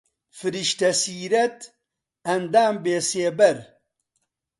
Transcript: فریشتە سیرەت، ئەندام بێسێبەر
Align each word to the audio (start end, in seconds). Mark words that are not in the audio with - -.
فریشتە 0.37 0.89
سیرەت، 1.01 1.57
ئەندام 2.25 2.75
بێسێبەر 2.83 3.57